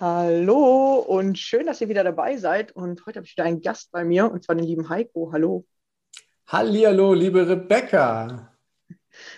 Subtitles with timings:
[0.00, 2.72] Hallo und schön, dass ihr wieder dabei seid.
[2.72, 5.28] Und heute habe ich wieder einen Gast bei mir, und zwar den lieben Heiko.
[5.30, 5.66] Hallo.
[6.46, 8.50] Hallihallo, liebe Rebecca.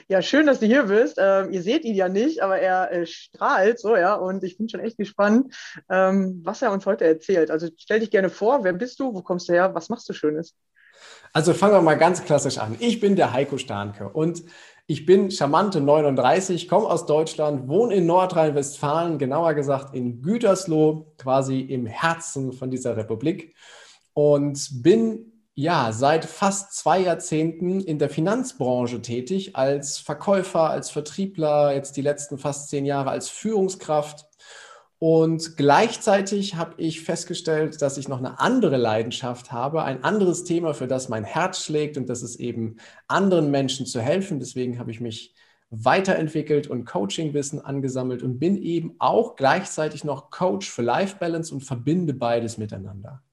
[0.06, 1.16] Ja, schön, dass du hier bist.
[1.18, 4.14] Ähm, ihr seht ihn ja nicht, aber er äh, strahlt so, ja.
[4.14, 5.52] Und ich bin schon echt gespannt,
[5.90, 7.50] ähm, was er uns heute erzählt.
[7.50, 10.12] Also stell dich gerne vor, wer bist du, wo kommst du her, was machst du
[10.12, 10.54] Schönes?
[11.32, 12.76] Also fangen wir mal ganz klassisch an.
[12.78, 14.44] Ich bin der Heiko Starnke und
[14.86, 21.60] ich bin charmante 39, komme aus Deutschland, wohne in Nordrhein-Westfalen, genauer gesagt in Gütersloh, quasi
[21.60, 23.54] im Herzen von dieser Republik
[24.12, 31.74] und bin ja, seit fast zwei Jahrzehnten in der Finanzbranche tätig, als Verkäufer, als Vertriebler,
[31.74, 34.26] jetzt die letzten fast zehn Jahre als Führungskraft.
[35.02, 40.74] Und gleichzeitig habe ich festgestellt, dass ich noch eine andere Leidenschaft habe, ein anderes Thema,
[40.74, 42.76] für das mein Herz schlägt und das ist eben
[43.08, 44.38] anderen Menschen zu helfen.
[44.38, 45.34] Deswegen habe ich mich
[45.70, 51.62] weiterentwickelt und Coachingwissen angesammelt und bin eben auch gleichzeitig noch Coach für Life Balance und
[51.62, 53.24] verbinde beides miteinander.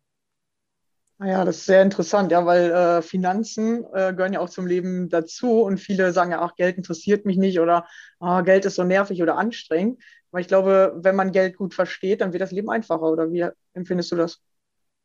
[1.22, 5.10] Ah das ist sehr interessant, ja, weil äh, Finanzen äh, gehören ja auch zum Leben
[5.10, 7.86] dazu und viele sagen ja, ach, Geld interessiert mich nicht oder
[8.22, 10.02] ah, Geld ist so nervig oder anstrengend.
[10.32, 13.02] Aber ich glaube, wenn man Geld gut versteht, dann wird das Leben einfacher.
[13.02, 14.40] Oder wie empfindest du das?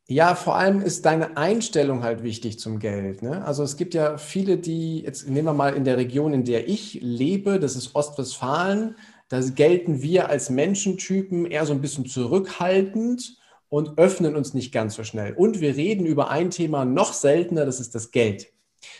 [0.07, 3.21] Ja, vor allem ist deine Einstellung halt wichtig zum Geld.
[3.23, 3.43] Ne?
[3.43, 6.69] Also es gibt ja viele, die, jetzt nehmen wir mal in der Region, in der
[6.69, 8.95] ich lebe, das ist Ostwestfalen,
[9.29, 13.37] da gelten wir als Menschentypen eher so ein bisschen zurückhaltend
[13.69, 15.33] und öffnen uns nicht ganz so schnell.
[15.33, 18.47] Und wir reden über ein Thema noch seltener, das ist das Geld.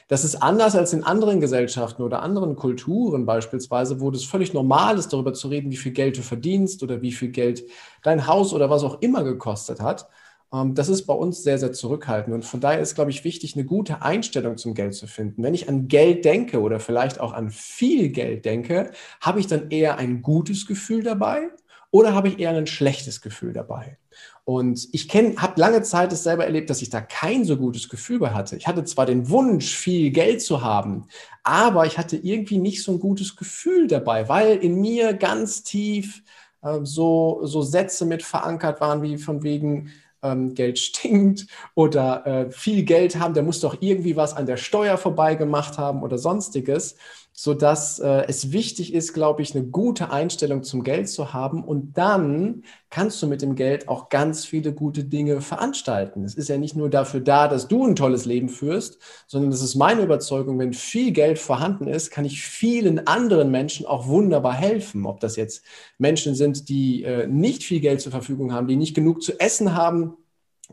[0.08, 4.98] Das ist anders als in anderen Gesellschaften oder anderen Kulturen beispielsweise, wo das völlig normal
[4.98, 7.64] ist, darüber zu reden, wie viel Geld du verdienst oder wie viel Geld
[8.04, 10.08] dein Haus oder was auch immer gekostet hat.
[10.54, 12.34] Ähm, das ist bei uns sehr, sehr zurückhaltend.
[12.34, 15.44] Und von daher ist, glaube ich, wichtig, eine gute Einstellung zum Geld zu finden.
[15.44, 18.92] Wenn ich an Geld denke oder vielleicht auch an viel Geld denke,
[19.22, 21.50] habe ich dann eher ein gutes Gefühl dabei
[21.92, 23.98] oder habe ich eher ein schlechtes Gefühl dabei?
[24.46, 28.20] Und ich habe lange Zeit es selber erlebt, dass ich da kein so gutes Gefühl
[28.20, 28.56] bei hatte.
[28.56, 31.08] Ich hatte zwar den Wunsch, viel Geld zu haben,
[31.44, 36.22] aber ich hatte irgendwie nicht so ein gutes Gefühl dabei, weil in mir ganz tief
[36.62, 39.92] äh, so, so Sätze mit verankert waren, wie von wegen,
[40.26, 44.58] ähm, Geld stinkt oder äh, viel Geld haben, der muss doch irgendwie was an der
[44.58, 46.96] Steuer vorbeigemacht haben oder sonstiges
[47.38, 51.66] sodass äh, es wichtig ist, glaube ich, eine gute Einstellung zum Geld zu haben.
[51.66, 56.24] Und dann kannst du mit dem Geld auch ganz viele gute Dinge veranstalten.
[56.24, 59.62] Es ist ja nicht nur dafür da, dass du ein tolles Leben führst, sondern das
[59.62, 64.54] ist meine Überzeugung, wenn viel Geld vorhanden ist, kann ich vielen anderen Menschen auch wunderbar
[64.54, 65.06] helfen.
[65.06, 65.62] Ob das jetzt
[65.98, 69.76] Menschen sind, die äh, nicht viel Geld zur Verfügung haben, die nicht genug zu essen
[69.76, 70.15] haben,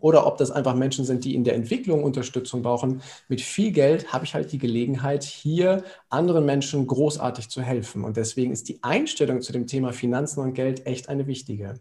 [0.03, 3.03] oder ob das einfach Menschen sind, die in der Entwicklung Unterstützung brauchen.
[3.29, 8.05] Mit viel Geld habe ich halt die Gelegenheit, hier anderen Menschen großartig zu helfen.
[8.05, 11.75] Und deswegen ist die Einstellung zu dem Thema Finanzen und Geld echt eine wichtige.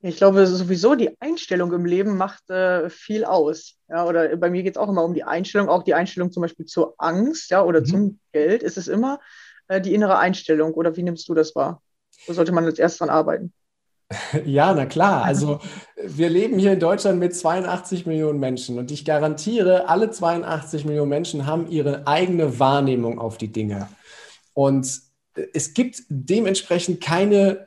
[0.00, 3.76] Ich glaube sowieso, die Einstellung im Leben macht äh, viel aus.
[3.88, 6.40] Ja, oder bei mir geht es auch immer um die Einstellung, auch die Einstellung zum
[6.42, 7.86] Beispiel zur Angst ja, oder mhm.
[7.86, 8.62] zum Geld.
[8.62, 9.20] Ist es immer
[9.68, 11.82] äh, die innere Einstellung oder wie nimmst du das wahr?
[12.26, 13.52] Wo sollte man als erstes dran arbeiten?
[14.44, 15.24] Ja, na klar.
[15.24, 15.60] Also
[15.96, 21.08] wir leben hier in Deutschland mit 82 Millionen Menschen und ich garantiere, alle 82 Millionen
[21.08, 23.88] Menschen haben ihre eigene Wahrnehmung auf die Dinge.
[24.52, 25.00] Und
[25.52, 27.66] es gibt dementsprechend keine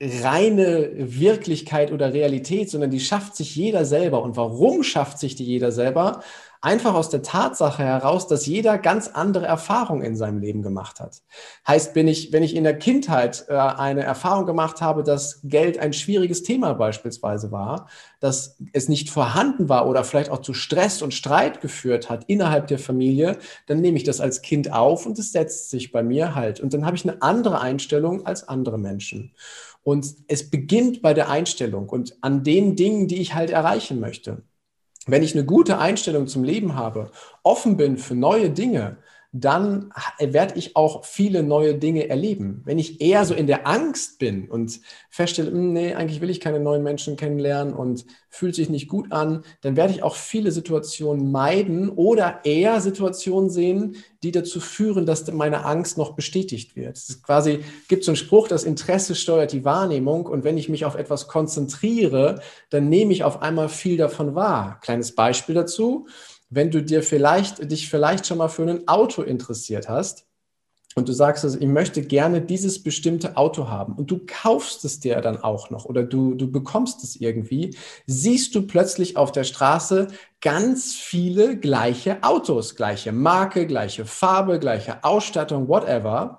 [0.00, 4.22] reine Wirklichkeit oder Realität, sondern die schafft sich jeder selber.
[4.22, 6.22] Und warum schafft sich die jeder selber?
[6.60, 11.22] Einfach aus der Tatsache heraus, dass jeder ganz andere Erfahrungen in seinem Leben gemacht hat.
[11.66, 15.78] Heißt, bin ich, wenn ich in der Kindheit äh, eine Erfahrung gemacht habe, dass Geld
[15.78, 17.88] ein schwieriges Thema beispielsweise war,
[18.18, 22.66] dass es nicht vorhanden war oder vielleicht auch zu Stress und Streit geführt hat innerhalb
[22.66, 26.34] der Familie, dann nehme ich das als Kind auf und es setzt sich bei mir
[26.34, 26.58] halt.
[26.58, 29.32] Und dann habe ich eine andere Einstellung als andere Menschen.
[29.84, 34.42] Und es beginnt bei der Einstellung und an den Dingen, die ich halt erreichen möchte.
[35.08, 37.10] Wenn ich eine gute Einstellung zum Leben habe,
[37.42, 38.98] offen bin für neue Dinge,
[39.32, 42.62] dann werde ich auch viele neue Dinge erleben.
[42.64, 44.80] Wenn ich eher so in der Angst bin und
[45.10, 49.12] feststelle, hm, nee, eigentlich will ich keine neuen Menschen kennenlernen und fühlt sich nicht gut
[49.12, 55.04] an, dann werde ich auch viele Situationen meiden oder eher Situationen sehen, die dazu führen,
[55.04, 56.96] dass meine Angst noch bestätigt wird.
[56.96, 60.70] Es ist quasi gibt so einen Spruch, das Interesse steuert die Wahrnehmung und wenn ich
[60.70, 62.40] mich auf etwas konzentriere,
[62.70, 64.80] dann nehme ich auf einmal viel davon wahr.
[64.80, 66.06] Kleines Beispiel dazu
[66.50, 70.26] wenn du dir vielleicht, dich vielleicht schon mal für ein Auto interessiert hast
[70.94, 74.98] und du sagst, also, ich möchte gerne dieses bestimmte Auto haben und du kaufst es
[75.00, 79.44] dir dann auch noch oder du, du bekommst es irgendwie, siehst du plötzlich auf der
[79.44, 80.08] Straße
[80.40, 86.38] ganz viele gleiche Autos, gleiche Marke, gleiche Farbe, gleiche Ausstattung, whatever.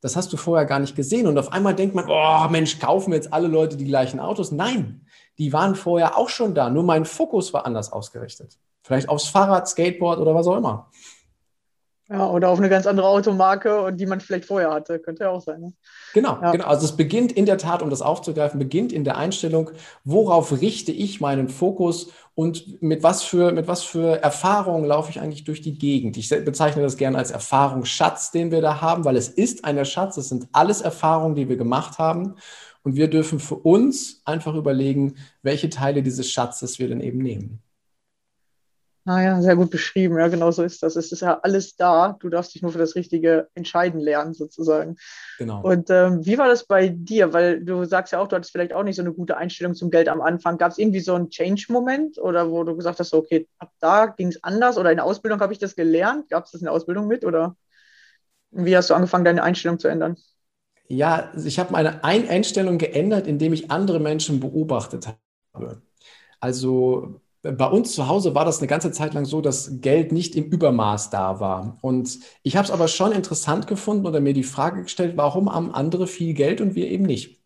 [0.00, 1.26] Das hast du vorher gar nicht gesehen.
[1.26, 4.52] Und auf einmal denkt man, oh Mensch, kaufen jetzt alle Leute die gleichen Autos?
[4.52, 5.06] Nein,
[5.38, 8.58] die waren vorher auch schon da, nur mein Fokus war anders ausgerichtet.
[8.88, 10.88] Vielleicht aufs Fahrrad, Skateboard oder was auch immer.
[12.08, 14.98] Ja, oder auf eine ganz andere Automarke, die man vielleicht vorher hatte.
[14.98, 15.60] Könnte ja auch sein.
[15.60, 15.72] Ne?
[16.14, 16.52] Genau, ja.
[16.52, 16.64] genau.
[16.64, 19.70] Also es beginnt in der Tat, um das aufzugreifen, beginnt in der Einstellung,
[20.04, 25.20] worauf richte ich meinen Fokus und mit was für, mit was für Erfahrungen laufe ich
[25.20, 26.16] eigentlich durch die Gegend.
[26.16, 30.16] Ich bezeichne das gerne als Erfahrungsschatz, den wir da haben, weil es ist ein Schatz,
[30.16, 32.36] es sind alles Erfahrungen, die wir gemacht haben.
[32.84, 37.60] Und wir dürfen für uns einfach überlegen, welche Teile dieses Schatzes wir denn eben nehmen.
[39.08, 40.18] Ah ja, sehr gut beschrieben.
[40.18, 40.94] Ja, genau so ist das.
[40.94, 42.18] Es ist ja alles da.
[42.20, 44.96] Du darfst dich nur für das Richtige entscheiden lernen, sozusagen.
[45.38, 45.62] Genau.
[45.62, 47.32] Und ähm, wie war das bei dir?
[47.32, 49.90] Weil du sagst ja auch, du hattest vielleicht auch nicht so eine gute Einstellung zum
[49.90, 50.58] Geld am Anfang.
[50.58, 54.28] Gab es irgendwie so einen Change-Moment oder wo du gesagt hast, okay, ab da ging
[54.28, 56.28] es anders oder in der Ausbildung habe ich das gelernt?
[56.28, 57.56] Gab es das in der Ausbildung mit oder
[58.50, 60.18] wie hast du angefangen, deine Einstellung zu ändern?
[60.88, 65.08] Ja, ich habe meine Einstellung geändert, indem ich andere Menschen beobachtet
[65.54, 65.80] habe.
[66.40, 70.36] Also bei uns zu Hause war das eine ganze Zeit lang so, dass Geld nicht
[70.36, 71.78] im Übermaß da war.
[71.80, 75.72] Und ich habe es aber schon interessant gefunden oder mir die Frage gestellt, warum haben
[75.72, 77.38] andere viel Geld und wir eben nicht?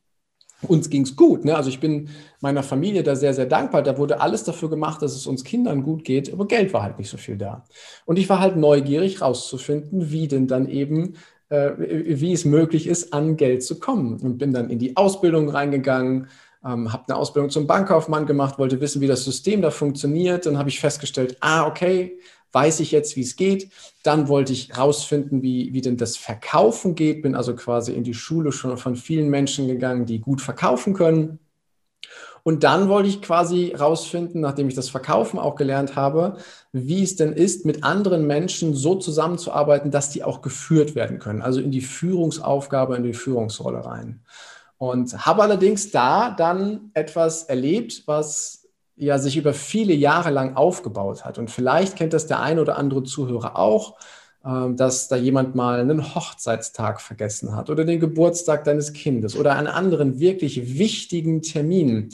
[0.68, 1.44] Uns ging es gut.
[1.44, 1.56] Ne?
[1.56, 2.09] Also ich bin
[2.40, 3.82] meiner Familie da sehr, sehr dankbar.
[3.82, 6.99] Da wurde alles dafür gemacht, dass es uns Kindern gut geht, aber Geld war halt
[6.99, 7.64] nicht so viel da.
[8.04, 11.16] Und ich war halt neugierig rauszufinden, wie denn dann eben,
[11.49, 14.21] äh, wie es möglich ist, an Geld zu kommen.
[14.21, 16.28] Und bin dann in die Ausbildung reingegangen,
[16.64, 20.47] ähm, habe eine Ausbildung zum Bankkaufmann gemacht, wollte wissen, wie das System da funktioniert.
[20.47, 22.19] Dann habe ich festgestellt, ah, okay,
[22.52, 23.71] weiß ich jetzt, wie es geht.
[24.02, 27.23] Dann wollte ich rausfinden, wie, wie denn das Verkaufen geht.
[27.23, 31.38] Bin also quasi in die Schule schon von vielen Menschen gegangen, die gut verkaufen können.
[32.45, 36.38] Und dann wollte ich quasi rausfinden, nachdem ich das Verkaufen auch gelernt habe,
[36.73, 41.40] wie es denn ist, mit anderen Menschen so zusammenzuarbeiten, dass die auch geführt werden können.
[41.40, 44.23] Also in die Führungsaufgabe, in die Führungsrolle rein.
[44.83, 51.25] Und habe allerdings da dann etwas erlebt, was ja sich über viele Jahre lang aufgebaut
[51.25, 51.39] hat.
[51.39, 53.97] Und vielleicht kennt das der eine oder andere Zuhörer auch.
[54.45, 59.55] ähm, dass da jemand mal einen Hochzeitstag vergessen hat oder den Geburtstag deines Kindes oder
[59.55, 62.09] einen anderen wirklich wichtigen Termin.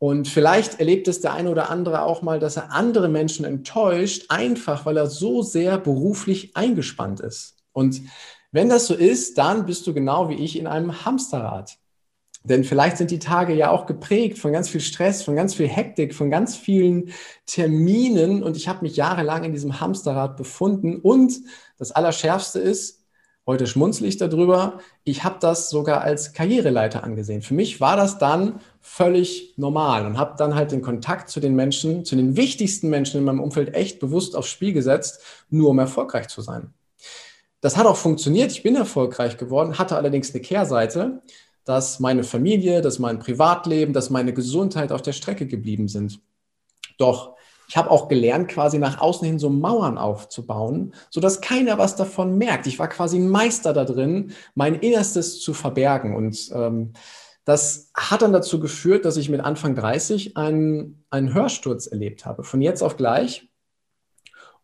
[0.00, 4.24] Und vielleicht erlebt es der eine oder andere auch mal, dass er andere Menschen enttäuscht,
[4.28, 7.54] einfach weil er so sehr beruflich eingespannt ist.
[7.72, 8.02] Und
[8.50, 11.78] wenn das so ist, dann bist du genau wie ich in einem Hamsterrad.
[12.44, 15.68] Denn vielleicht sind die Tage ja auch geprägt von ganz viel Stress, von ganz viel
[15.68, 17.10] Hektik, von ganz vielen
[17.46, 18.42] Terminen.
[18.42, 20.96] Und ich habe mich jahrelang in diesem Hamsterrad befunden.
[20.96, 21.34] Und
[21.78, 23.04] das Allerschärfste ist,
[23.48, 27.40] heute schmunzel ich darüber, ich habe das sogar als Karriereleiter angesehen.
[27.40, 31.56] Für mich war das dann völlig normal und habe dann halt den Kontakt zu den
[31.56, 35.78] Menschen, zu den wichtigsten Menschen in meinem Umfeld echt bewusst aufs Spiel gesetzt, nur um
[35.78, 36.74] erfolgreich zu sein.
[37.62, 38.52] Das hat auch funktioniert.
[38.52, 41.22] Ich bin erfolgreich geworden, hatte allerdings eine Kehrseite
[41.68, 46.18] dass meine Familie, dass mein Privatleben, dass meine Gesundheit auf der Strecke geblieben sind.
[46.96, 47.36] Doch
[47.68, 52.38] ich habe auch gelernt, quasi nach außen hin so Mauern aufzubauen, sodass keiner was davon
[52.38, 52.66] merkt.
[52.66, 56.16] Ich war quasi ein Meister da drin, mein Innerstes zu verbergen.
[56.16, 56.94] Und ähm,
[57.44, 62.44] das hat dann dazu geführt, dass ich mit Anfang 30 einen, einen Hörsturz erlebt habe.
[62.44, 63.47] Von jetzt auf gleich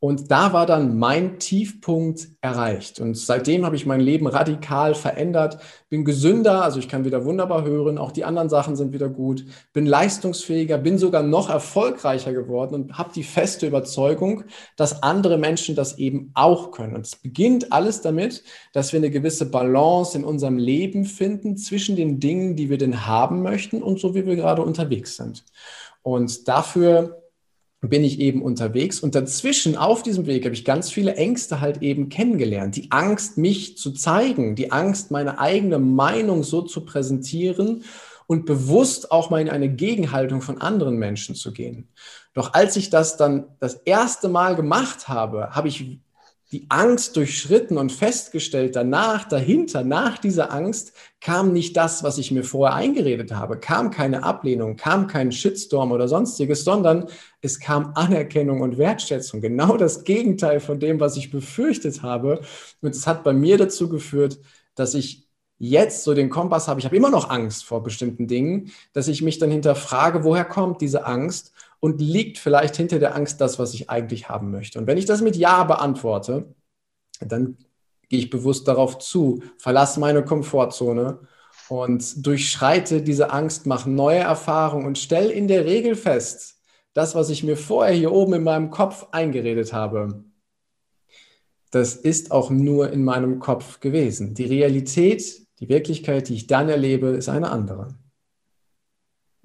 [0.04, 3.00] und da war dann mein Tiefpunkt erreicht.
[3.00, 5.56] Und seitdem habe ich mein Leben radikal verändert,
[5.88, 9.46] bin gesünder, also ich kann wieder wunderbar hören, auch die anderen Sachen sind wieder gut,
[9.72, 14.44] bin leistungsfähiger, bin sogar noch erfolgreicher geworden und habe die feste Überzeugung,
[14.76, 16.96] dass andere Menschen das eben auch können.
[16.96, 18.44] Und es beginnt alles damit,
[18.74, 23.06] dass wir eine gewisse Balance in unserem Leben finden zwischen den Dingen, die wir denn
[23.06, 25.46] haben möchten und so, wie wir gerade unterwegs sind.
[26.02, 27.23] Und dafür
[27.88, 31.82] bin ich eben unterwegs und dazwischen auf diesem Weg habe ich ganz viele Ängste halt
[31.82, 32.76] eben kennengelernt.
[32.76, 37.84] Die Angst, mich zu zeigen, die Angst, meine eigene Meinung so zu präsentieren
[38.26, 41.88] und bewusst auch mal in eine Gegenhaltung von anderen Menschen zu gehen.
[42.32, 46.00] Doch als ich das dann das erste Mal gemacht habe, habe ich
[46.54, 52.30] die Angst durchschritten und festgestellt, danach, dahinter, nach dieser Angst, kam nicht das, was ich
[52.30, 57.08] mir vorher eingeredet habe, kam keine Ablehnung, kam kein Shitstorm oder sonstiges, sondern
[57.40, 59.40] es kam Anerkennung und Wertschätzung.
[59.40, 62.40] Genau das Gegenteil von dem, was ich befürchtet habe.
[62.80, 64.38] Und es hat bei mir dazu geführt,
[64.76, 65.26] dass ich
[65.58, 66.78] jetzt so den Kompass habe.
[66.78, 70.80] Ich habe immer noch Angst vor bestimmten Dingen, dass ich mich dann hinterfrage, woher kommt
[70.80, 71.52] diese Angst
[71.84, 74.78] und liegt vielleicht hinter der Angst das, was ich eigentlich haben möchte?
[74.78, 76.54] Und wenn ich das mit Ja beantworte,
[77.20, 77.58] dann
[78.08, 81.18] gehe ich bewusst darauf zu, verlasse meine Komfortzone
[81.68, 86.58] und durchschreite diese Angst, mache neue Erfahrungen und stelle in der Regel fest,
[86.94, 90.24] das, was ich mir vorher hier oben in meinem Kopf eingeredet habe,
[91.70, 94.32] das ist auch nur in meinem Kopf gewesen.
[94.32, 97.88] Die Realität, die Wirklichkeit, die ich dann erlebe, ist eine andere.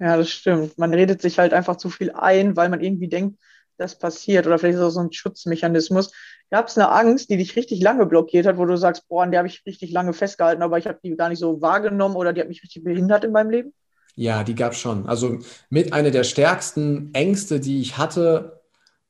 [0.00, 0.78] Ja, das stimmt.
[0.78, 3.38] Man redet sich halt einfach zu viel ein, weil man irgendwie denkt,
[3.76, 4.46] das passiert.
[4.46, 6.10] Oder vielleicht ist auch so ein Schutzmechanismus.
[6.50, 9.30] Gab es eine Angst, die dich richtig lange blockiert hat, wo du sagst, boah, an
[9.30, 12.32] der habe ich richtig lange festgehalten, aber ich habe die gar nicht so wahrgenommen oder
[12.32, 13.74] die hat mich richtig behindert in meinem Leben?
[14.16, 15.06] Ja, die gab es schon.
[15.06, 15.38] Also
[15.68, 18.60] mit einer der stärksten Ängste, die ich hatte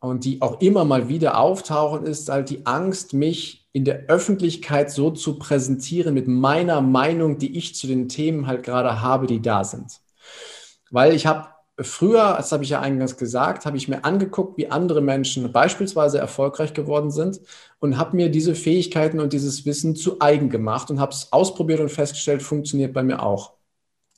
[0.00, 4.90] und die auch immer mal wieder auftauchen, ist halt die Angst, mich in der Öffentlichkeit
[4.90, 9.40] so zu präsentieren mit meiner Meinung, die ich zu den Themen halt gerade habe, die
[9.40, 10.00] da sind.
[10.90, 11.48] Weil ich habe
[11.80, 16.18] früher, das habe ich ja eingangs gesagt, habe ich mir angeguckt, wie andere Menschen beispielsweise
[16.18, 17.40] erfolgreich geworden sind
[17.78, 21.80] und habe mir diese Fähigkeiten und dieses Wissen zu eigen gemacht und habe es ausprobiert
[21.80, 23.54] und festgestellt, funktioniert bei mir auch.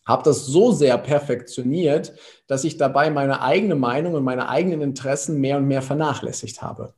[0.04, 2.14] Habe das so sehr perfektioniert,
[2.48, 6.94] dass ich dabei meine eigene Meinung und meine eigenen Interessen mehr und mehr vernachlässigt habe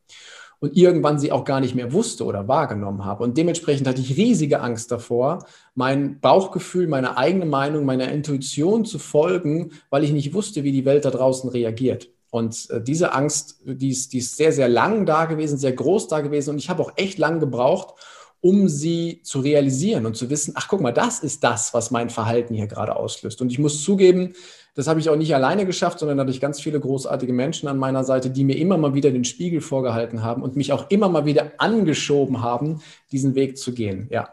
[0.64, 3.22] und irgendwann sie auch gar nicht mehr wusste oder wahrgenommen habe.
[3.22, 5.44] Und dementsprechend hatte ich riesige Angst davor,
[5.74, 10.86] mein Bauchgefühl, meine eigene Meinung, meiner Intuition zu folgen, weil ich nicht wusste, wie die
[10.86, 12.08] Welt da draußen reagiert.
[12.30, 16.08] Und äh, diese Angst, die ist, die ist sehr, sehr lang da gewesen, sehr groß
[16.08, 16.50] da gewesen.
[16.50, 17.96] Und ich habe auch echt lang gebraucht,
[18.40, 22.08] um sie zu realisieren und zu wissen, ach guck mal, das ist das, was mein
[22.08, 23.42] Verhalten hier gerade auslöst.
[23.42, 24.32] Und ich muss zugeben,
[24.74, 28.04] das habe ich auch nicht alleine geschafft, sondern ich ganz viele großartige Menschen an meiner
[28.04, 31.24] Seite, die mir immer mal wieder den Spiegel vorgehalten haben und mich auch immer mal
[31.24, 34.08] wieder angeschoben haben, diesen Weg zu gehen.
[34.10, 34.30] Ja.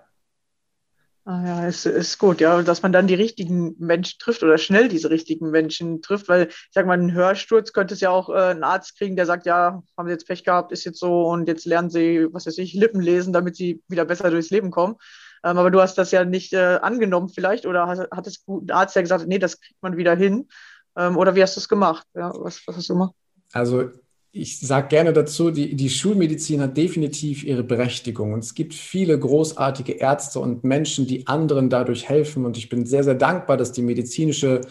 [1.24, 4.90] Ah ja, ist, ist gut, ja, dass man dann die richtigen Menschen trifft oder schnell
[4.90, 8.52] diese richtigen Menschen trifft, weil ich sag mal, einen Hörsturz könnte es ja auch äh,
[8.52, 11.48] ein Arzt kriegen, der sagt, ja, haben Sie jetzt Pech gehabt, ist jetzt so und
[11.48, 14.96] jetzt lernen Sie, was weiß ich, Lippen lesen, damit Sie wieder besser durchs Leben kommen.
[15.44, 18.70] Ähm, aber du hast das ja nicht äh, angenommen vielleicht oder hat, hat es ein
[18.70, 20.48] Arzt ja gesagt, nee, das kriegt man wieder hin.
[20.98, 22.06] Ähm, oder wie hast du es gemacht?
[22.14, 23.14] Ja, was, was hast du gemacht?
[23.54, 23.90] Also
[24.34, 28.34] ich sage gerne dazu, die, die Schulmedizin hat definitiv ihre Berechtigung.
[28.34, 32.46] Und es gibt viele großartige Ärzte und Menschen, die anderen dadurch helfen.
[32.46, 34.62] Und ich bin sehr, sehr dankbar, dass die medizinische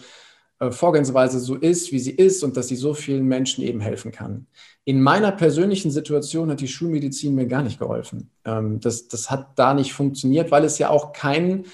[0.69, 4.45] Vorgehensweise so ist, wie sie ist und dass sie so vielen Menschen eben helfen kann.
[4.85, 8.29] In meiner persönlichen Situation hat die Schulmedizin mir gar nicht geholfen.
[8.45, 11.65] Ähm, das, das hat da nicht funktioniert, weil es ja auch keinen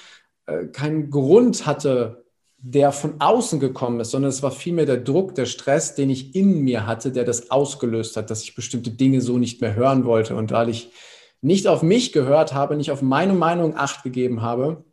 [0.47, 2.23] äh, keinen Grund hatte,
[2.57, 6.35] der von außen gekommen ist, sondern es war vielmehr der Druck, der Stress, den ich
[6.35, 10.05] in mir hatte, der das ausgelöst hat, dass ich bestimmte Dinge so nicht mehr hören
[10.05, 10.35] wollte.
[10.35, 10.89] Und weil ich
[11.41, 14.85] nicht auf mich gehört habe, nicht auf meine Meinung acht gegeben habe,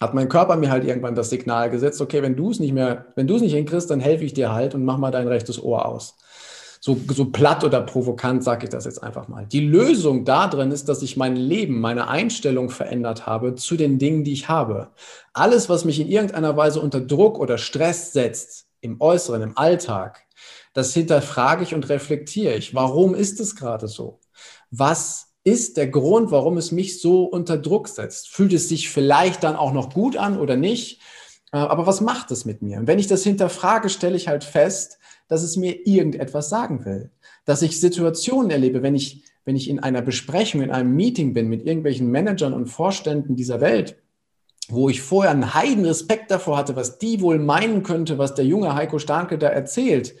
[0.00, 3.06] hat mein Körper mir halt irgendwann das Signal gesetzt, okay, wenn du es nicht mehr,
[3.14, 5.62] wenn du es nicht hinkriegst, dann helfe ich dir halt und mach mal dein rechtes
[5.62, 6.16] Ohr aus.
[6.80, 9.46] So, so platt oder provokant sage ich das jetzt einfach mal.
[9.46, 14.00] Die Lösung da drin ist, dass ich mein Leben, meine Einstellung verändert habe zu den
[14.00, 14.90] Dingen, die ich habe.
[15.32, 20.24] Alles, was mich in irgendeiner Weise unter Druck oder Stress setzt, im Äußeren, im Alltag,
[20.74, 22.74] das hinterfrage ich und reflektiere ich.
[22.74, 24.18] Warum ist es gerade so?
[24.72, 28.28] Was ist der Grund, warum es mich so unter Druck setzt?
[28.28, 31.00] Fühlt es sich vielleicht dann auch noch gut an oder nicht?
[31.52, 32.78] Äh, aber was macht es mit mir?
[32.78, 37.10] Und wenn ich das hinterfrage, stelle ich halt fest, dass es mir irgendetwas sagen will.
[37.44, 41.48] Dass ich Situationen erlebe, wenn ich, wenn ich in einer Besprechung, in einem Meeting bin
[41.48, 43.96] mit irgendwelchen Managern und Vorständen dieser Welt,
[44.68, 48.44] wo ich vorher einen heiden Respekt davor hatte, was die wohl meinen könnte, was der
[48.44, 50.14] junge Heiko Starke da erzählt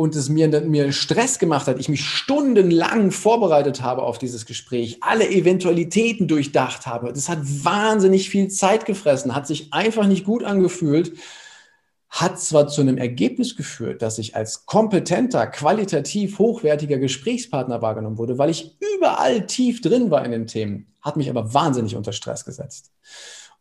[0.00, 4.96] und es mir, mir Stress gemacht hat, ich mich stundenlang vorbereitet habe auf dieses Gespräch,
[5.02, 7.12] alle Eventualitäten durchdacht habe.
[7.12, 11.12] Das hat wahnsinnig viel Zeit gefressen, hat sich einfach nicht gut angefühlt
[12.08, 18.36] hat zwar zu einem Ergebnis geführt, dass ich als kompetenter, qualitativ hochwertiger Gesprächspartner wahrgenommen wurde,
[18.36, 22.44] weil ich überall tief drin war in den Themen, hat mich aber wahnsinnig unter Stress
[22.44, 22.90] gesetzt.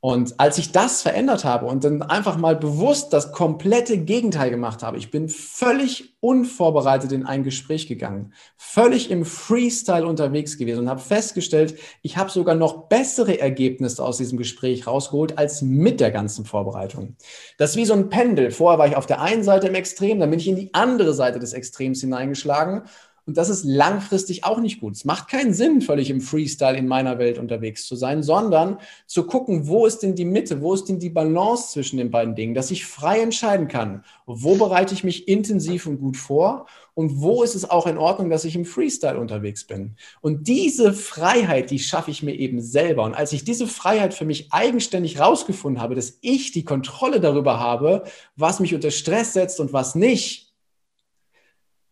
[0.02, 4.82] Und als ich das verändert habe und dann einfach mal bewusst das komplette Gegenteil gemacht
[4.82, 10.90] habe, ich bin völlig unvorbereitet in ein Gespräch gegangen, völlig im Freestyle unterwegs gewesen und
[10.90, 16.12] habe festgestellt, ich habe sogar noch bessere Ergebnisse aus diesem Gespräch rausgeholt als mit der
[16.12, 17.18] ganzen Vorbereitung.
[17.58, 18.52] Das ist wie so ein Pendel.
[18.52, 21.14] Vorher war ich auf der einen Seite im Extrem, dann bin ich in die andere
[21.14, 22.84] Seite des Extrems hineingeschlagen
[23.30, 24.96] und das ist langfristig auch nicht gut.
[24.96, 29.28] Es macht keinen Sinn, völlig im Freestyle in meiner Welt unterwegs zu sein, sondern zu
[29.28, 32.56] gucken, wo ist denn die Mitte, wo ist denn die Balance zwischen den beiden Dingen,
[32.56, 37.44] dass ich frei entscheiden kann, wo bereite ich mich intensiv und gut vor und wo
[37.44, 39.96] ist es auch in Ordnung, dass ich im Freestyle unterwegs bin.
[40.22, 43.04] Und diese Freiheit, die schaffe ich mir eben selber.
[43.04, 47.60] Und als ich diese Freiheit für mich eigenständig rausgefunden habe, dass ich die Kontrolle darüber
[47.60, 50.52] habe, was mich unter Stress setzt und was nicht,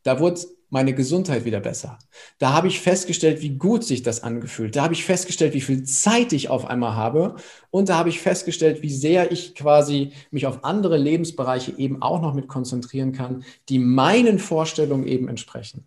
[0.01, 1.97] da wurde meine Gesundheit wieder besser.
[2.39, 4.75] Da habe ich festgestellt, wie gut sich das angefühlt.
[4.75, 7.35] Da habe ich festgestellt, wie viel Zeit ich auf einmal habe.
[7.71, 12.21] Und da habe ich festgestellt, wie sehr ich quasi mich auf andere Lebensbereiche eben auch
[12.21, 15.85] noch mit konzentrieren kann, die meinen Vorstellungen eben entsprechen.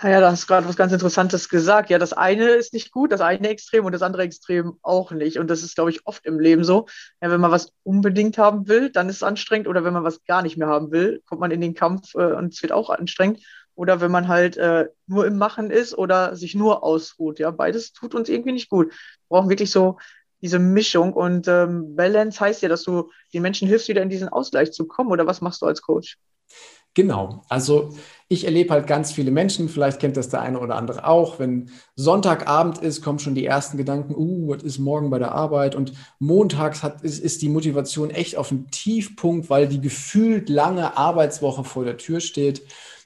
[0.00, 1.90] Ja, da hast du gerade was ganz Interessantes gesagt.
[1.90, 5.38] Ja, das eine ist nicht gut, das eine Extrem und das andere Extrem auch nicht.
[5.38, 6.86] Und das ist, glaube ich, oft im Leben so.
[7.20, 9.66] Ja, wenn man was unbedingt haben will, dann ist es anstrengend.
[9.66, 12.32] Oder wenn man was gar nicht mehr haben will, kommt man in den Kampf äh,
[12.32, 13.42] und es wird auch anstrengend.
[13.74, 17.40] Oder wenn man halt äh, nur im Machen ist oder sich nur ausruht.
[17.40, 18.90] Ja, beides tut uns irgendwie nicht gut.
[18.90, 19.98] Wir brauchen wirklich so
[20.40, 21.12] diese Mischung.
[21.12, 24.86] Und ähm, Balance heißt ja, dass du den Menschen hilfst, wieder in diesen Ausgleich zu
[24.86, 25.10] kommen.
[25.10, 26.18] Oder was machst du als Coach?
[26.94, 27.44] Genau.
[27.48, 27.96] Also
[28.30, 31.70] ich erlebe halt ganz viele Menschen, vielleicht kennt das der eine oder andere auch, wenn
[31.96, 35.74] Sonntagabend ist, kommen schon die ersten Gedanken, uh, was ist morgen bei der Arbeit?
[35.74, 40.98] Und montags hat, ist, ist die Motivation echt auf dem Tiefpunkt, weil die gefühlt lange
[40.98, 42.62] Arbeitswoche vor der Tür steht.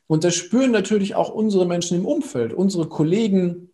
[0.08, 3.71] Und das spüren natürlich auch unsere Menschen im Umfeld, unsere Kollegen,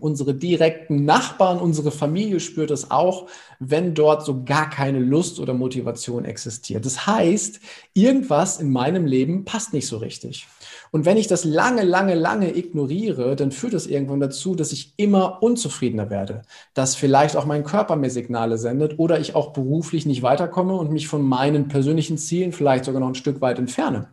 [0.00, 3.26] Unsere direkten Nachbarn, unsere Familie spürt es auch,
[3.58, 6.84] wenn dort so gar keine Lust oder Motivation existiert.
[6.84, 7.60] Das heißt,
[7.94, 10.46] irgendwas in meinem Leben passt nicht so richtig.
[10.92, 14.94] Und wenn ich das lange, lange, lange ignoriere, dann führt das irgendwann dazu, dass ich
[14.96, 16.42] immer unzufriedener werde,
[16.74, 20.92] dass vielleicht auch mein Körper mir Signale sendet oder ich auch beruflich nicht weiterkomme und
[20.92, 24.08] mich von meinen persönlichen Zielen vielleicht sogar noch ein Stück weit entferne.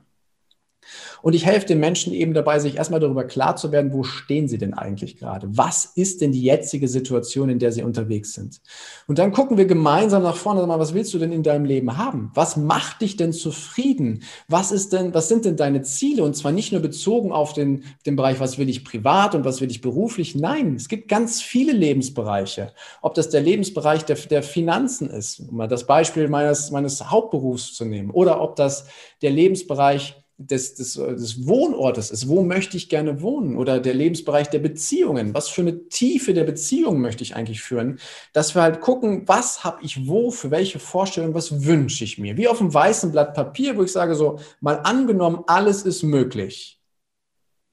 [1.23, 4.49] Und ich helfe den Menschen eben dabei, sich erstmal darüber klar zu werden, wo stehen
[4.49, 5.47] sie denn eigentlich gerade?
[5.49, 8.59] Was ist denn die jetzige Situation, in der sie unterwegs sind?
[9.07, 11.63] Und dann gucken wir gemeinsam nach vorne, sag mal, was willst du denn in deinem
[11.63, 12.29] Leben haben?
[12.33, 14.23] Was macht dich denn zufrieden?
[14.49, 16.23] Was ist denn, was sind denn deine Ziele?
[16.25, 19.61] Und zwar nicht nur bezogen auf den, den Bereich, was will ich privat und was
[19.61, 20.35] will ich beruflich?
[20.35, 22.73] Nein, es gibt ganz viele Lebensbereiche.
[23.01, 27.75] Ob das der Lebensbereich der, der Finanzen ist, um mal das Beispiel meines, meines Hauptberufs
[27.75, 28.87] zu nehmen, oder ob das
[29.21, 32.27] der Lebensbereich des, des, des Wohnortes ist.
[32.27, 33.57] Wo möchte ich gerne wohnen?
[33.57, 35.33] Oder der Lebensbereich der Beziehungen.
[35.33, 37.99] Was für eine Tiefe der Beziehung möchte ich eigentlich führen?
[38.33, 42.37] Dass wir halt gucken, was habe ich wo, für welche Vorstellung, was wünsche ich mir?
[42.37, 46.79] Wie auf einem weißen Blatt Papier, wo ich sage so, mal angenommen, alles ist möglich.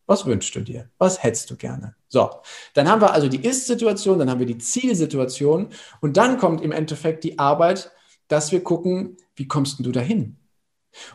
[0.06, 0.90] Was wünschst du dir?
[0.98, 1.94] Was hättest du gerne?
[2.08, 2.28] So,
[2.74, 5.68] dann haben wir also die Ist-Situation, dann haben wir die Zielsituation
[6.00, 7.92] und dann kommt im Endeffekt die Arbeit,
[8.26, 10.39] dass wir gucken, wie kommst du dahin?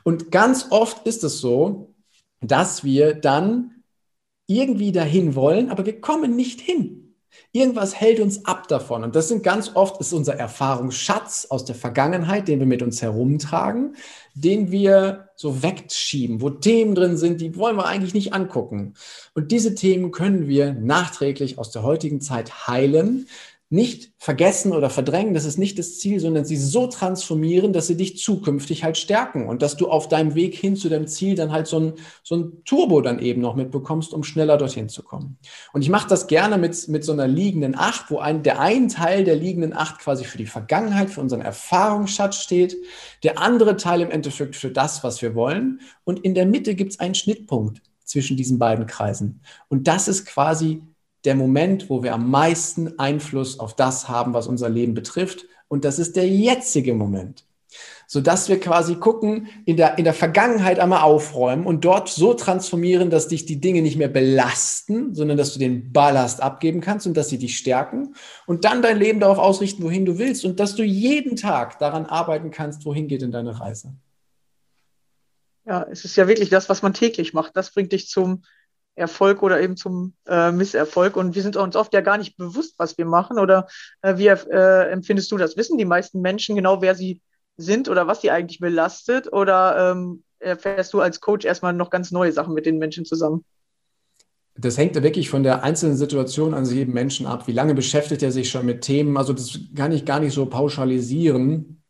[0.04, 1.94] Und ganz oft ist es so,
[2.42, 3.84] dass wir dann
[4.48, 7.06] irgendwie dahin wollen, aber wir kommen nicht hin.
[7.52, 9.04] Irgendwas hält uns ab davon.
[9.04, 13.02] Und das sind ganz oft, ist unser Erfahrungsschatz aus der Vergangenheit, den wir mit uns
[13.02, 13.96] herumtragen,
[14.34, 18.94] den wir so wegschieben, wo Themen drin sind, die wollen wir eigentlich nicht angucken.
[19.34, 23.28] Und diese Themen können wir nachträglich aus der heutigen Zeit heilen,
[23.70, 27.98] nicht vergessen oder verdrängen, das ist nicht das Ziel, sondern sie so transformieren, dass sie
[27.98, 31.52] dich zukünftig halt stärken und dass du auf deinem Weg hin zu deinem Ziel dann
[31.52, 35.40] halt so ein, so ein Turbo dann eben noch mitbekommst, um schneller dorthin zu kommen.
[35.74, 38.88] Und ich mache das gerne mit, mit so einer liegenden Acht, wo ein, der ein
[38.88, 42.78] Teil der liegenden Acht quasi für die Vergangenheit, für unseren Erfahrungsschatz steht,
[43.24, 45.82] der andere Teil im Endeffekt für das, was wir wollen.
[46.04, 49.42] Und in der Mitte gibt es einen Schnittpunkt zwischen diesen beiden Kreisen.
[49.70, 50.84] Und das ist quasi
[51.26, 55.46] der Moment, wo wir am meisten Einfluss auf das haben, was unser Leben betrifft.
[55.68, 57.46] Und das ist der jetzige Moment.
[58.08, 63.10] Sodass wir quasi gucken, in der, in der Vergangenheit einmal aufräumen und dort so transformieren,
[63.10, 67.18] dass dich die Dinge nicht mehr belasten, sondern dass du den Ballast abgeben kannst und
[67.18, 70.76] dass sie dich stärken und dann dein Leben darauf ausrichten, wohin du willst und dass
[70.76, 73.96] du jeden Tag daran arbeiten kannst, wohin geht in deine Reise.
[75.66, 77.58] Ja, es ist ja wirklich das, was man täglich macht.
[77.58, 78.44] Das bringt dich zum
[78.96, 81.18] Erfolg oder eben zum äh, Misserfolg.
[81.18, 83.40] Und wir sind uns oft ja gar nicht bewusst, was wir machen.
[83.40, 83.68] Oder
[84.02, 85.58] äh, wie äh, empfindest du das?
[85.58, 87.22] Wissen die meisten Menschen genau, wer sie
[87.58, 89.32] sind oder was sie eigentlich belastet?
[89.32, 93.44] Oder ähm, erfährst du als Coach erstmal noch ganz neue Sachen mit den Menschen zusammen?
[94.58, 97.48] Das hängt wirklich von der einzelnen Situation an jedem Menschen ab.
[97.48, 99.18] Wie lange beschäftigt er sich schon mit Themen?
[99.18, 101.82] Also das kann ich gar nicht so pauschalisieren.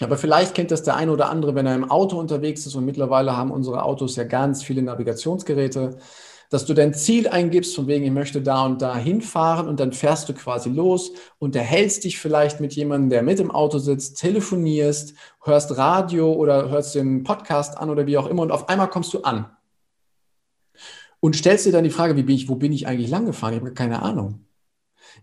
[0.00, 2.84] Aber vielleicht kennt das der eine oder andere, wenn er im Auto unterwegs ist und
[2.84, 5.98] mittlerweile haben unsere Autos ja ganz viele Navigationsgeräte
[6.54, 9.92] dass du dein Ziel eingibst, von wegen, ich möchte da und da hinfahren und dann
[9.92, 15.14] fährst du quasi los, unterhältst dich vielleicht mit jemandem, der mit im Auto sitzt, telefonierst,
[15.42, 19.12] hörst Radio oder hörst den Podcast an oder wie auch immer und auf einmal kommst
[19.14, 19.46] du an.
[21.18, 23.54] Und stellst dir dann die Frage, wie bin ich, wo bin ich eigentlich lang gefahren?
[23.54, 24.46] Ich habe keine Ahnung.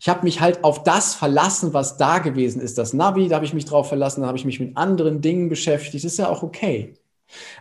[0.01, 2.77] Ich habe mich halt auf das verlassen, was da gewesen ist.
[2.77, 5.47] Das Navi, da habe ich mich drauf verlassen, da habe ich mich mit anderen Dingen
[5.47, 6.03] beschäftigt.
[6.03, 6.95] Das ist ja auch okay.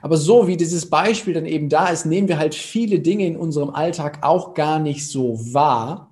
[0.02, 3.36] Aber so wie dieses Beispiel dann eben da ist, nehmen wir halt viele Dinge in
[3.36, 6.10] unserem Alltag auch gar nicht so wahr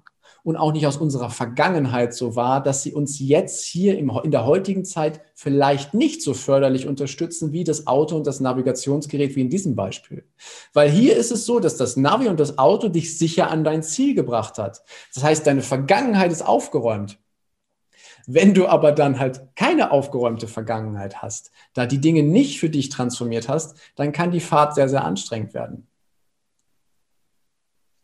[0.49, 4.31] und auch nicht aus unserer Vergangenheit so wahr, dass sie uns jetzt hier im, in
[4.31, 9.43] der heutigen Zeit vielleicht nicht so förderlich unterstützen wie das Auto und das Navigationsgerät wie
[9.43, 10.25] in diesem Beispiel.
[10.73, 13.83] Weil hier ist es so, dass das Navi und das Auto dich sicher an dein
[13.83, 14.83] Ziel gebracht hat.
[15.15, 17.19] Das heißt, deine Vergangenheit ist aufgeräumt.
[18.31, 22.91] Wenn du aber dann halt keine aufgeräumte Vergangenheit hast, da die Dinge nicht für dich
[22.91, 25.87] transformiert hast, dann kann die Fahrt sehr, sehr anstrengend werden.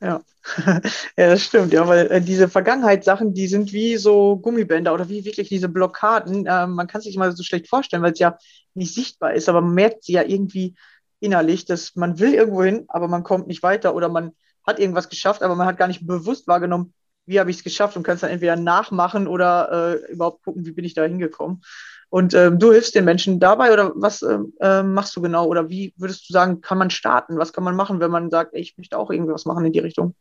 [0.00, 0.22] Ja.
[0.66, 0.80] ja,
[1.16, 5.50] das stimmt, ja, weil äh, diese Vergangenheitssachen, die sind wie so Gummibänder oder wie wirklich
[5.50, 6.46] diese Blockaden.
[6.46, 8.38] Äh, man kann sich mal so schlecht vorstellen, weil es ja
[8.72, 10.74] nicht sichtbar ist, aber man merkt sie ja irgendwie
[11.20, 14.32] innerlich, dass man will irgendwo hin, aber man kommt nicht weiter oder man
[14.66, 16.94] hat irgendwas geschafft, aber man hat gar nicht bewusst wahrgenommen,
[17.26, 20.72] wie habe ich es geschafft und kannst dann entweder nachmachen oder äh, überhaupt gucken, wie
[20.72, 21.62] bin ich da hingekommen.
[22.10, 25.46] Und ähm, du hilfst den Menschen dabei oder was äh, machst du genau?
[25.46, 27.38] Oder wie würdest du sagen, kann man starten?
[27.38, 29.80] Was kann man machen, wenn man sagt, ey, ich möchte auch irgendwas machen in die
[29.80, 30.14] Richtung?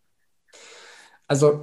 [1.27, 1.61] Also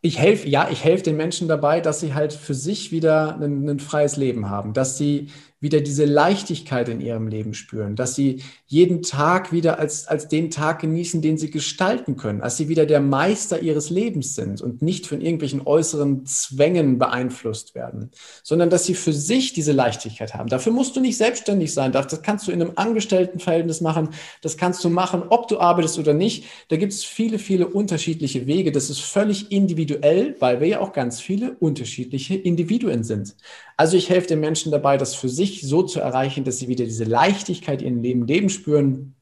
[0.00, 3.68] ich helfe, ja, ich helfe den Menschen dabei, dass sie halt für sich wieder ein,
[3.68, 5.30] ein, freies Leben haben, dass sie
[5.62, 10.50] wieder diese Leichtigkeit in ihrem Leben spüren, dass sie jeden Tag wieder als, als den
[10.50, 14.82] Tag genießen, den sie gestalten können, dass sie wieder der Meister ihres Lebens sind und
[14.82, 18.10] nicht von irgendwelchen äußeren Zwängen beeinflusst werden,
[18.42, 20.48] sondern dass sie für sich diese Leichtigkeit haben.
[20.48, 24.08] Dafür musst du nicht selbstständig sein, das kannst du in einem Angestelltenverhältnis machen,
[24.40, 26.44] das kannst du machen, ob du arbeitest oder nicht.
[26.70, 28.72] Da gibt es viele, viele unterschiedliche Wege.
[28.72, 33.36] Das ist völlig individuell, weil wir ja auch ganz viele unterschiedliche Individuen sind.
[33.82, 36.84] Also ich helfe den Menschen dabei, das für sich so zu erreichen, dass sie wieder
[36.84, 39.16] diese Leichtigkeit in ihrem Leben spüren.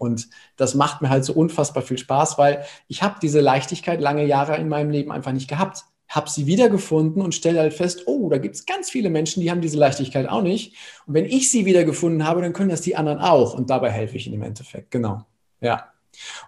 [0.00, 4.26] Und das macht mir halt so unfassbar viel Spaß, weil ich habe diese Leichtigkeit lange
[4.26, 5.84] Jahre in meinem Leben einfach nicht gehabt.
[6.08, 9.50] Habe sie wiedergefunden und stelle halt fest, oh, da gibt es ganz viele Menschen, die
[9.52, 10.74] haben diese Leichtigkeit auch nicht.
[11.06, 13.54] Und wenn ich sie wiedergefunden habe, dann können das die anderen auch.
[13.54, 14.90] Und dabei helfe ich ihnen im Endeffekt.
[14.90, 15.24] Genau.
[15.60, 15.84] Ja.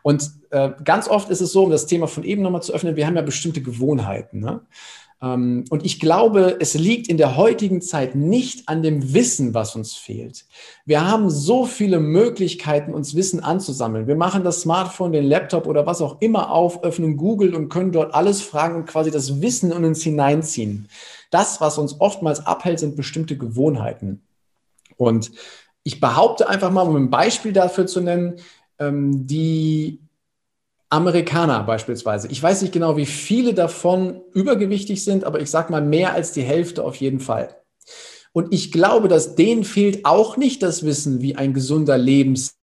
[0.02, 2.96] Und äh, ganz oft ist es so, um das Thema von eben nochmal zu öffnen,
[2.96, 4.40] wir haben ja bestimmte Gewohnheiten.
[4.40, 4.62] Ne?
[5.22, 9.76] Ähm, und ich glaube, es liegt in der heutigen Zeit nicht an dem Wissen, was
[9.76, 10.44] uns fehlt.
[10.84, 14.08] Wir haben so viele Möglichkeiten, uns Wissen anzusammeln.
[14.08, 17.92] Wir machen das Smartphone, den Laptop oder was auch immer auf, öffnen Google und können
[17.92, 20.88] dort alles fragen und quasi das Wissen in uns hineinziehen.
[21.30, 24.22] Das, was uns oftmals abhält, sind bestimmte Gewohnheiten.
[24.96, 25.30] Und
[25.84, 28.36] ich behaupte einfach mal, um ein Beispiel dafür zu nennen,
[28.78, 30.00] ähm, die
[30.92, 32.28] Amerikaner beispielsweise.
[32.28, 36.32] Ich weiß nicht genau, wie viele davon übergewichtig sind, aber ich sage mal mehr als
[36.32, 37.56] die Hälfte auf jeden Fall.
[38.32, 42.56] Und ich glaube, dass denen fehlt auch nicht das Wissen, wie ein gesunder Lebensstil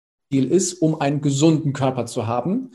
[0.50, 2.72] ist, um einen gesunden Körper zu haben,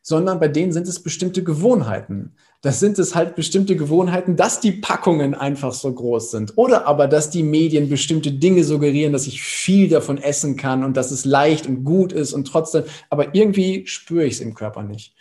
[0.00, 2.36] sondern bei denen sind es bestimmte Gewohnheiten.
[2.64, 6.54] Das sind es halt bestimmte Gewohnheiten, dass die Packungen einfach so groß sind.
[6.56, 10.96] Oder aber, dass die Medien bestimmte Dinge suggerieren, dass ich viel davon essen kann und
[10.96, 14.82] dass es leicht und gut ist und trotzdem, aber irgendwie spüre ich es im Körper
[14.82, 15.14] nicht.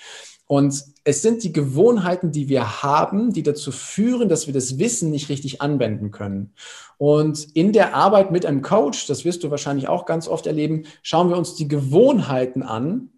[0.47, 5.11] Und es sind die Gewohnheiten, die wir haben, die dazu führen, dass wir das Wissen
[5.11, 6.53] nicht richtig anwenden können.
[6.97, 10.83] Und in der Arbeit mit einem Coach, das wirst du wahrscheinlich auch ganz oft erleben,
[11.01, 13.09] schauen wir uns die Gewohnheiten an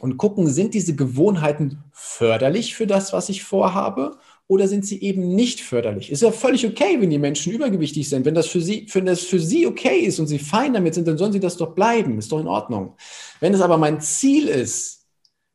[0.00, 4.16] und gucken, sind diese Gewohnheiten förderlich für das, was ich vorhabe?
[4.48, 6.10] Oder sind sie eben nicht förderlich?
[6.10, 8.24] Ist ja völlig okay, wenn die Menschen übergewichtig sind.
[8.24, 11.08] Wenn das für sie, wenn das für sie okay ist und sie fein damit sind,
[11.08, 12.18] dann sollen sie das doch bleiben.
[12.18, 12.96] Ist doch in Ordnung.
[13.40, 15.01] Wenn es aber mein Ziel ist,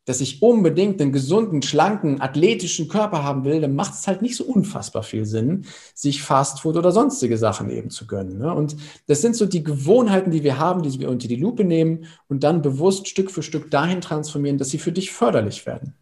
[0.08, 4.38] dass ich unbedingt einen gesunden, schlanken, athletischen Körper haben will, dann macht es halt nicht
[4.38, 8.38] so unfassbar viel Sinn, sich Fastfood oder sonstige Sachen eben zu gönnen.
[8.38, 8.54] Ne?
[8.54, 12.06] Und das sind so die Gewohnheiten, die wir haben, die wir unter die Lupe nehmen
[12.30, 15.94] und dann bewusst Stück für Stück dahin transformieren, dass sie für dich förderlich werden.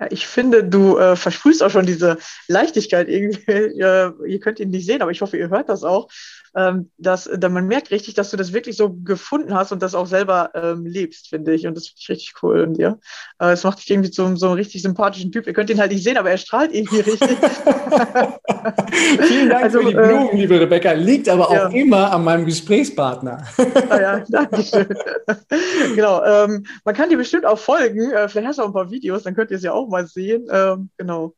[0.00, 3.38] Ja, ich finde, du äh, versprühst auch schon diese Leichtigkeit irgendwie.
[3.78, 6.08] Äh, ihr könnt ihn nicht sehen, aber ich hoffe, ihr hört das auch
[6.58, 9.94] ähm, dass, dass man merkt richtig, dass du das wirklich so gefunden hast und das
[9.94, 11.68] auch selber ähm, lebst, finde ich.
[11.68, 12.98] Und das finde ich richtig cool in dir.
[13.38, 15.46] Äh, es macht dich irgendwie zu so einem richtig sympathischen Typ.
[15.46, 17.28] Ihr könnt ihn halt nicht sehen, aber er strahlt irgendwie richtig.
[19.20, 20.90] Vielen Dank also, für die äh, Blumen, äh, liebe Rebecca.
[20.92, 21.68] Liegt aber ja.
[21.68, 23.46] auch immer an meinem Gesprächspartner.
[23.90, 24.88] ah ja, danke schön.
[25.94, 26.24] genau.
[26.24, 28.10] Ähm, man kann dir bestimmt auch folgen.
[28.10, 30.08] Äh, vielleicht hast du auch ein paar Videos, dann könnt ihr es ja auch mal
[30.08, 30.48] sehen.
[30.50, 31.36] Ähm, genau.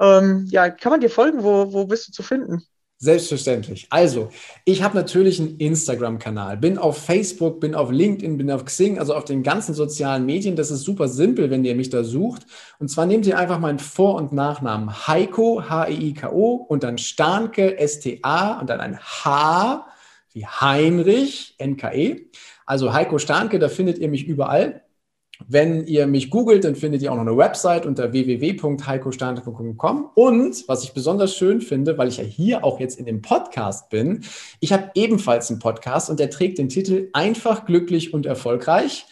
[0.00, 1.44] Ähm, ja, kann man dir folgen?
[1.44, 2.66] Wo, wo bist du zu finden?
[2.98, 3.88] Selbstverständlich.
[3.90, 4.30] Also,
[4.64, 9.14] ich habe natürlich einen Instagram-Kanal, bin auf Facebook, bin auf LinkedIn, bin auf Xing, also
[9.14, 10.56] auf den ganzen sozialen Medien.
[10.56, 12.46] Das ist super simpel, wenn ihr mich da sucht.
[12.78, 18.60] Und zwar nehmt ihr einfach meinen Vor- und Nachnamen Heiko, H-E-I-K-O und dann Starnke, S-T-A
[18.60, 19.86] und dann ein H
[20.32, 22.30] wie Heinrich, N-K-E.
[22.64, 24.85] Also Heiko Starnke, da findet ihr mich überall.
[25.46, 30.10] Wenn ihr mich googelt, dann findet ihr auch noch eine Website unter www.heikostante.com.
[30.14, 33.90] Und was ich besonders schön finde, weil ich ja hier auch jetzt in dem Podcast
[33.90, 34.24] bin,
[34.60, 39.06] ich habe ebenfalls einen Podcast und der trägt den Titel Einfach, glücklich und erfolgreich.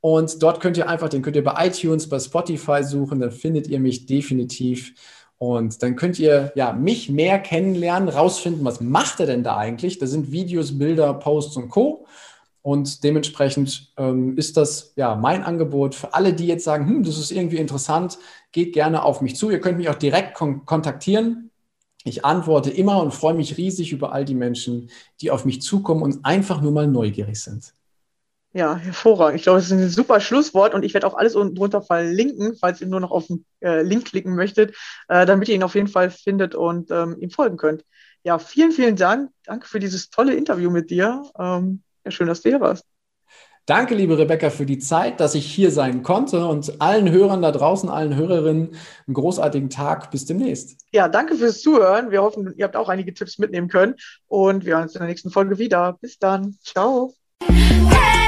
[0.00, 3.66] Und dort könnt ihr einfach, den könnt ihr bei iTunes, bei Spotify suchen, dann findet
[3.66, 4.94] ihr mich definitiv.
[5.38, 9.98] Und dann könnt ihr ja mich mehr kennenlernen, rausfinden, was macht er denn da eigentlich?
[9.98, 12.06] Da sind Videos, Bilder, Posts und Co.
[12.68, 17.16] Und dementsprechend ähm, ist das ja mein Angebot für alle, die jetzt sagen, hm, das
[17.16, 18.18] ist irgendwie interessant,
[18.52, 19.48] geht gerne auf mich zu.
[19.48, 21.50] Ihr könnt mich auch direkt kon kontaktieren.
[22.04, 24.90] Ich antworte immer und freue mich riesig über all die Menschen,
[25.22, 27.72] die auf mich zukommen und einfach nur mal neugierig sind.
[28.52, 29.36] Ja, hervorragend.
[29.36, 32.54] Ich glaube, das ist ein super Schlusswort und ich werde auch alles unten drunter verlinken,
[32.54, 34.76] falls ihr nur noch auf den äh, Link klicken möchtet,
[35.08, 37.86] äh, damit ihr ihn auf jeden Fall findet und ähm, ihm folgen könnt.
[38.24, 39.30] Ja, vielen, vielen Dank.
[39.46, 41.22] Danke für dieses tolle Interview mit dir.
[41.38, 42.84] Ähm, ja, schön, dass du hier warst.
[43.66, 47.52] Danke, liebe Rebecca, für die Zeit, dass ich hier sein konnte und allen Hörern da
[47.52, 48.70] draußen, allen Hörerinnen
[49.06, 50.10] einen großartigen Tag.
[50.10, 50.78] Bis demnächst.
[50.90, 52.10] Ja, danke fürs Zuhören.
[52.10, 55.08] Wir hoffen, ihr habt auch einige Tipps mitnehmen können und wir hören uns in der
[55.08, 55.98] nächsten Folge wieder.
[56.00, 56.56] Bis dann.
[56.62, 57.12] Ciao.
[57.46, 58.27] Hey!